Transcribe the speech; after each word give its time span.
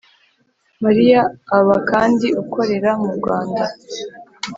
Mariya 0.83 1.21
aba 1.57 1.75
kandi 1.89 2.27
ukorera 2.41 2.91
mu 3.01 3.09
Rwanda 3.17 3.63